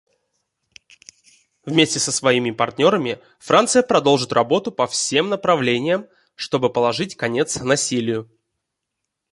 Вместе 1.63 1.99
со 1.99 2.11
своими 2.11 2.49
партнерами 2.49 3.19
Франция 3.37 3.83
продолжит 3.83 4.33
работу 4.33 4.71
по 4.71 4.87
всем 4.87 5.29
направлениям, 5.29 6.07
чтобы 6.33 6.73
положить 6.73 7.15
конец 7.15 7.57
насилию. 7.57 8.27